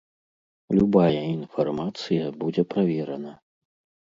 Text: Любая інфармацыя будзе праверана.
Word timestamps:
Любая 0.77 1.19
інфармацыя 1.33 2.25
будзе 2.41 2.63
праверана. 2.73 3.37